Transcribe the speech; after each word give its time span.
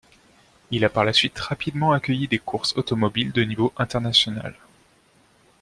Il 0.71 0.83
a 0.83 0.89
par 0.89 1.05
la 1.05 1.13
suite 1.13 1.37
rapidement 1.37 1.91
accueilli 1.91 2.27
des 2.27 2.39
courses 2.39 2.75
automobiles 2.75 3.31
de 3.33 3.43
niveau 3.43 3.71
international. 3.77 4.55